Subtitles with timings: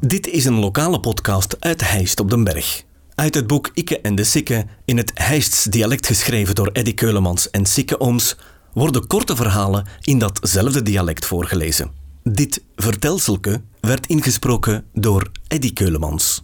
[0.00, 2.82] Dit is een lokale podcast uit Heist op den Berg.
[3.14, 7.50] Uit het boek Ikke en de Sikke, in het Heists dialect geschreven door Eddy Keulemans
[7.50, 8.36] en Sikke Ooms,
[8.72, 11.90] worden korte verhalen in datzelfde dialect voorgelezen.
[12.22, 16.42] Dit vertelselke werd ingesproken door Eddy Keulemans.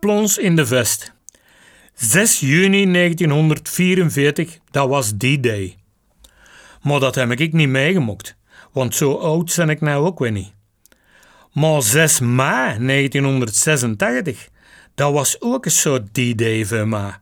[0.00, 1.12] Plons in de vest.
[1.94, 5.76] 6 juni 1944, dat was die day.
[6.82, 8.35] Maar dat heb ik niet meegemokt,
[8.76, 10.52] want zo oud ben ik nou ook weer niet.
[11.52, 14.48] Maar 6 mei 1986,
[14.94, 17.14] dat was ook een soort D-Day voor mij.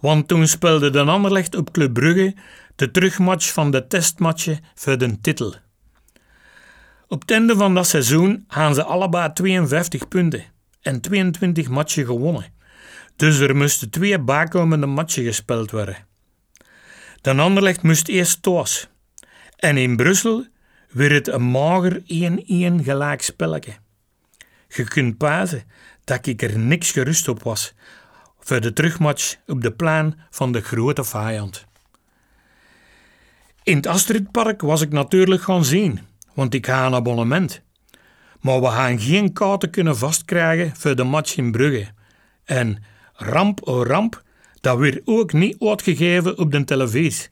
[0.00, 2.34] Want toen speelde de Anderlecht op Club Brugge
[2.76, 5.54] de terugmatch van de testmatchen voor de titel.
[7.08, 10.44] Op het einde van dat seizoen gaan ze allebei 52 punten
[10.80, 12.52] en 22 matchen gewonnen.
[13.16, 15.96] Dus er moesten twee bijkomende matchen gespeeld worden.
[17.20, 18.88] De Anderlecht moest eerst thuis.
[19.56, 20.50] En in Brussel
[20.92, 22.04] werd het een mager 1-1
[22.84, 23.72] gelijk spelletje.
[24.68, 25.62] Je kunt pazen
[26.04, 27.74] dat ik er niks gerust op was
[28.38, 31.66] voor de terugmatch op de plan van de grote vijand.
[33.62, 36.00] In het Astridpark was ik natuurlijk gaan zien,
[36.34, 37.62] want ik ga een abonnement.
[38.40, 41.88] Maar we gaan geen kaarten kunnen vastkrijgen voor de match in Brugge.
[42.44, 44.22] En ramp o ramp,
[44.60, 47.28] dat werd ook niet uitgegeven op de televisie.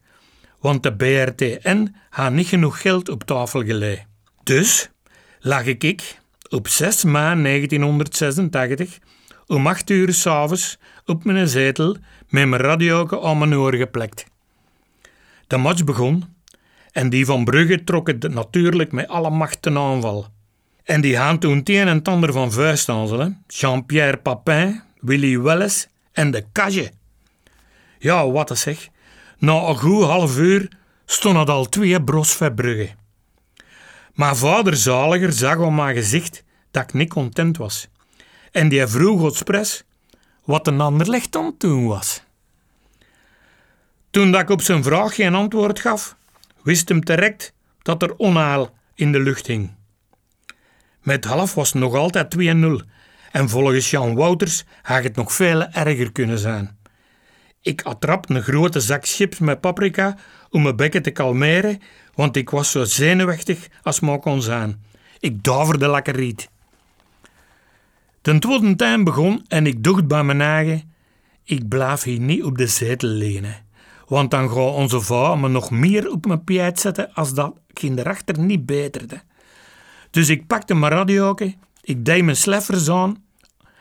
[0.61, 4.05] Want de BRTN had niet genoeg geld op tafel gelegd.
[4.43, 4.91] Dus
[5.41, 8.99] lag ik op 6 maart 1986
[9.47, 11.97] om 8 uur s'avonds op mijn zetel
[12.29, 14.25] met mijn radio aan mijn oor geplekt.
[15.47, 16.25] De match begon
[16.93, 20.27] en die van Brugge trok het natuurlijk met alle macht ten aanval.
[20.85, 25.89] En die gaan toen het een en ander van vuist aan Jean-Pierre Papin, Willy Welles
[26.13, 26.91] en de Cage.
[27.99, 28.89] Ja, wat een zeg.
[29.41, 30.69] Na een goed half uur
[31.07, 32.91] stonden al twee bros van Brugge.
[34.15, 37.89] Maar vader Zaliger zag op mijn gezicht dat ik niet content was.
[38.53, 39.85] En die vroeg expres
[40.45, 42.23] wat een ander licht aan toen was.
[44.11, 46.17] Toen dat ik op zijn vraag geen antwoord gaf,
[46.63, 47.53] wist hem direct
[47.83, 49.75] dat er onhaal in de lucht hing.
[51.03, 52.41] Met half was het nog altijd 2-0
[53.33, 56.80] en volgens Jan Wouters had het nog veel erger kunnen zijn.
[57.63, 60.17] Ik attrapte een grote zak chips met paprika
[60.51, 61.81] om mijn bekken te kalmeren,
[62.15, 64.85] want ik was zo zenuwachtig als maar kon zijn.
[65.19, 66.51] Ik daverde lekker riet.
[68.21, 70.93] Ten tweede tijd begon en ik dacht bij mijn eigen,
[71.45, 73.65] ik blijf hier niet op de zetel lenen.
[74.07, 77.83] Want dan gaat onze vrouw me nog meer op mijn piet zetten als dat ik
[77.83, 79.23] erachter niet beterde.
[80.11, 81.35] Dus ik pakte mijn radio,
[81.81, 83.25] ik deed mijn sleffers aan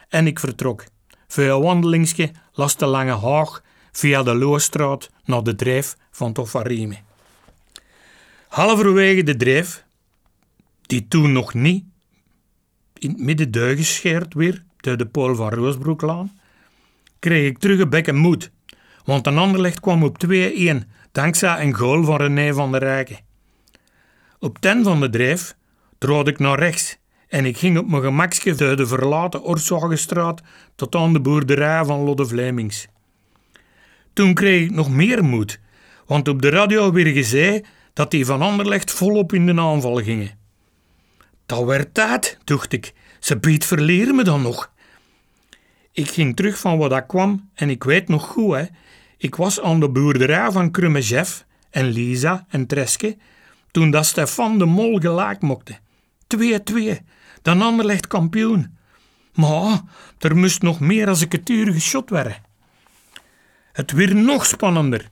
[0.10, 0.84] en ik vertrok.
[1.28, 3.62] Voor een wandelingsje las de lange haag
[3.92, 6.98] via de Loostraat naar de drijf van Toffarime.
[8.48, 9.84] Halverwege de drijf,
[10.82, 11.84] die toen nog niet
[12.94, 16.40] in het midden duigescheerd weer, door de Pool van Roosbroeklaan,
[17.20, 18.52] kreeg ik terug een bekken moed,
[19.06, 20.30] want een ander licht kwam op 2-1,
[21.12, 23.20] dankzij een goal van René van der Rijken.
[24.40, 25.56] Op ten van de drijf
[25.98, 30.42] drood ik naar rechts en ik ging op mijn gemakje de verlaten Oorzagenstraat
[30.76, 32.88] tot aan de boerderij van Lodde Vlemings.
[34.14, 35.60] Toen kreeg ik nog meer moed,
[36.06, 40.38] want op de radio werd gezegd dat die van Anderlecht volop in de aanval gingen.
[41.46, 42.94] Dat werd tijd, dacht ik.
[43.20, 44.72] Ze biedt verleren me dan nog.
[45.92, 48.66] Ik ging terug van wat dat kwam en ik weet nog goed, hè.
[49.18, 53.18] Ik was aan de boerderij van Krummejeff en Lisa en Treske
[53.72, 55.80] toen dat Stefan de Mol gelijk mokte.
[56.38, 56.98] 2-2,
[57.42, 58.78] dan Anderlecht kampioen.
[59.34, 59.82] Maar
[60.20, 62.49] er moest nog meer als ik het uur geschot werden.
[63.72, 65.10] Het werd nog spannender,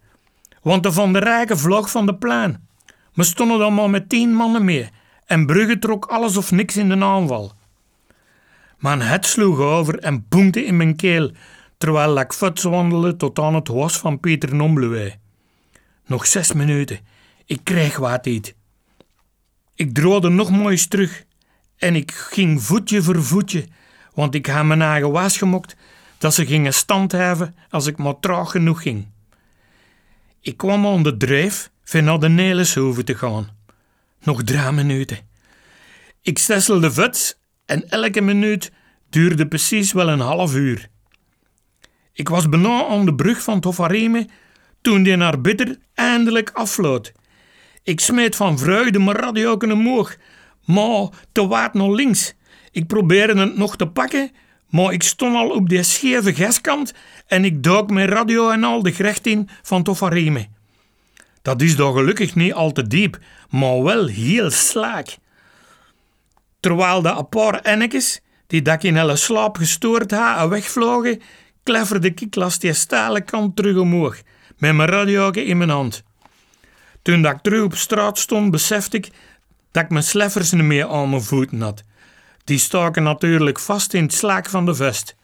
[0.61, 2.67] want de Van der Rijken vlog van de plein.
[3.13, 4.89] We stonden dan maar met tien mannen mee
[5.25, 7.51] en Brugge trok alles of niks in de aanval.
[8.77, 11.31] Mijn het sloeg over en boemte in mijn keel,
[11.77, 15.15] terwijl ik futs wandelde tot aan het huis van Pieter Nombluwe.
[16.05, 16.99] Nog zes minuten,
[17.45, 18.53] ik kreeg wat iets.
[19.75, 21.25] Ik droogde nog moois terug
[21.77, 23.67] en ik ging voetje voor voetje,
[24.13, 25.75] want ik had mijn eigen was gemokt
[26.17, 29.07] dat ze gingen standheven als ik maar traag genoeg ging.
[30.41, 33.49] Ik kwam aan de drijf van naar de Neleshoeve te gaan.
[34.21, 35.17] Nog drie minuten.
[36.21, 37.35] Ik stesselde vets
[37.65, 38.71] en elke minuut
[39.09, 40.89] duurde precies wel een half uur.
[42.13, 44.27] Ik was bijna aan de brug van Tofareme
[44.81, 47.11] toen die naar bitter eindelijk afloot.
[47.83, 50.15] Ik smeet van vreugde mijn radio omhoog,
[50.65, 52.33] maar te waard naar links.
[52.71, 54.31] Ik probeerde het nog te pakken,
[54.69, 56.93] maar ik stond al op die scheve gaskant
[57.27, 60.47] en ik duik mijn radio en al de gerecht in van Tofareme.
[61.41, 63.19] Dat is dan gelukkig niet al te diep,
[63.49, 65.17] maar wel heel slaak.
[66.59, 71.21] Terwijl de paar ennekes, die dat ik in hele slaap gestoord had en wegvlogen,
[71.63, 74.21] klefferde ik langs die stalen kant terug omhoog,
[74.57, 76.03] met mijn radio in mijn hand.
[77.01, 79.09] Toen ik terug op straat stond, besefte ik
[79.71, 81.83] dat ik mijn sleffers niet meer aan mijn voeten had.
[82.47, 85.15] Die staken natuurlijk vast in het slaak van de vest.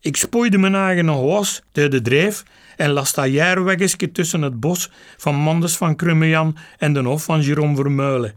[0.00, 2.42] Ik spoeide mijn eigen was door de drijf
[2.76, 7.40] en las dat jaarweggesje tussen het bos van Mandes van Krummejan en de hof van
[7.40, 8.34] Jerome Vermeulen.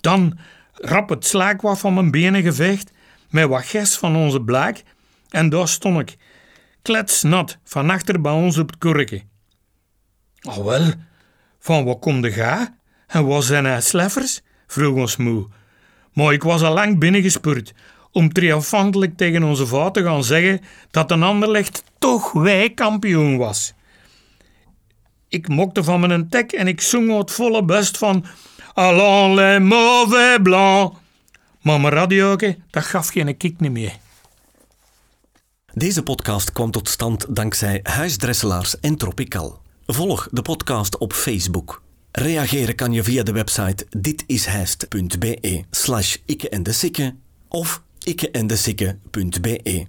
[0.00, 0.38] Dan
[0.72, 2.90] rap het slaak wat van mijn benen geveegd
[3.30, 4.82] met wat ges van onze blaak
[5.28, 6.16] en daar stond ik,
[6.82, 9.22] kletsnat, van achter bij ons op het kurkje.
[10.42, 10.92] Oh wel,
[11.58, 12.76] van wat kom de ga?
[13.06, 14.40] En wat zijn hij sleffers?
[14.66, 15.48] vroeg ons moe.
[16.12, 17.74] Maar ik was al lang binnengespuurd
[18.10, 20.60] om triomfantelijk tegen onze vrouw te gaan zeggen
[20.90, 23.72] dat een Anderlecht toch wij kampioen was.
[25.28, 28.24] Ik mokte van mijn tek en ik zong het volle best van
[28.74, 30.96] Allons les mauvais blancs.
[31.60, 33.96] Maar mijn radioke, dat gaf geen kick niet meer.
[35.72, 39.60] Deze podcast kwam tot stand dankzij Huisdresselaars en Tropical.
[39.86, 41.81] Volg de podcast op Facebook.
[42.12, 47.14] Reageren kan je via de website ditishijst.be slash ikke en de sikke
[47.48, 49.86] of ikkeendesikke.be.